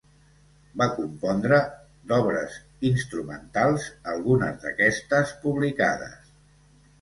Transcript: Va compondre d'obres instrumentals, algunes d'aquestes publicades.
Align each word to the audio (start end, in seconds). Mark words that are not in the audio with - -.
Va 0.81 0.85
compondre 0.93 1.59
d'obres 2.11 2.55
instrumentals, 2.89 3.85
algunes 4.15 4.59
d'aquestes 4.65 5.35
publicades. 5.45 6.35